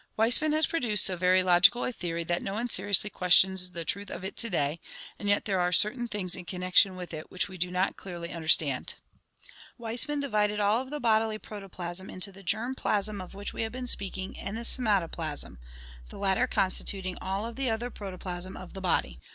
Weismann 0.17 0.51
has 0.53 0.65
produced 0.65 1.05
so 1.05 1.15
very 1.15 1.43
logical 1.43 1.85
a 1.85 1.91
theory 1.91 2.23
that 2.23 2.41
no 2.41 2.55
one 2.55 2.67
seriously 2.69 3.07
questions 3.11 3.69
the 3.69 3.85
truth 3.85 4.09
of 4.09 4.23
it 4.25 4.35
to 4.37 4.49
day, 4.49 4.79
and 5.19 5.29
yet 5.29 5.45
there 5.45 5.59
are 5.59 5.71
certain 5.71 6.07
things 6.07 6.35
in 6.35 6.43
connection 6.43 6.95
with 6.95 7.13
it 7.13 7.29
which 7.29 7.47
we 7.47 7.55
do 7.55 7.69
not 7.69 7.97
clearly 7.97 8.31
understand. 8.31 8.95
Weismann 9.77 10.19
divided 10.19 10.59
all 10.59 10.81
of 10.81 10.89
the 10.89 10.99
bodily 10.99 11.37
protoplasm 11.37 12.09
into 12.09 12.31
the 12.31 12.41
germ 12.41 12.73
plasm 12.73 13.21
of 13.21 13.35
which 13.35 13.53
we 13.53 13.61
have 13.61 13.73
been 13.73 13.85
speaking 13.85 14.39
and 14.39 14.57
the 14.57 14.65
somatoplasm 14.65 15.07
(Gr. 15.07 15.07
c&fia, 15.07 15.07
body, 15.07 15.07
and 15.07 15.11
irXdafia, 15.11 15.39
anything 15.39 15.39
formed 15.39 15.45
or 15.45 15.69
moulded), 15.69 16.09
the 16.09 16.17
latter 16.17 16.47
constituting 16.47 17.17
all 17.21 17.45
of 17.45 17.55
the 17.55 17.69
other 17.69 17.89
protoplasm 17.91 18.57
of 18.57 18.73
the 18.73 18.81
body. 18.81 19.19